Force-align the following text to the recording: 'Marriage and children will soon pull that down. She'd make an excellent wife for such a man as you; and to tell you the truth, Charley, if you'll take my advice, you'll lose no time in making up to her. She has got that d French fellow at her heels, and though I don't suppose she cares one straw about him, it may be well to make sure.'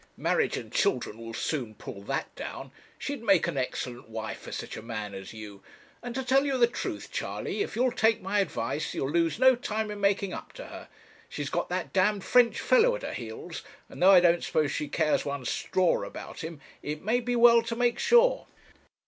'Marriage 0.17 0.57
and 0.57 0.71
children 0.71 1.19
will 1.19 1.31
soon 1.35 1.75
pull 1.75 2.01
that 2.01 2.33
down. 2.35 2.71
She'd 2.97 3.21
make 3.21 3.45
an 3.45 3.55
excellent 3.55 4.09
wife 4.09 4.39
for 4.39 4.51
such 4.51 4.75
a 4.75 4.81
man 4.81 5.13
as 5.13 5.31
you; 5.31 5.61
and 6.01 6.15
to 6.15 6.23
tell 6.23 6.43
you 6.43 6.57
the 6.57 6.65
truth, 6.65 7.11
Charley, 7.11 7.61
if 7.61 7.75
you'll 7.75 7.91
take 7.91 8.19
my 8.19 8.39
advice, 8.39 8.95
you'll 8.95 9.11
lose 9.11 9.37
no 9.37 9.55
time 9.55 9.91
in 9.91 10.01
making 10.01 10.33
up 10.33 10.53
to 10.53 10.65
her. 10.69 10.87
She 11.29 11.43
has 11.43 11.51
got 11.51 11.69
that 11.69 11.93
d 11.93 12.19
French 12.21 12.59
fellow 12.59 12.95
at 12.95 13.03
her 13.03 13.13
heels, 13.13 13.61
and 13.89 14.01
though 14.01 14.09
I 14.09 14.21
don't 14.21 14.43
suppose 14.43 14.71
she 14.71 14.87
cares 14.87 15.23
one 15.23 15.45
straw 15.45 16.03
about 16.03 16.39
him, 16.39 16.61
it 16.81 17.03
may 17.03 17.19
be 17.19 17.35
well 17.35 17.61
to 17.61 17.75
make 17.75 17.99
sure.' 17.99 18.47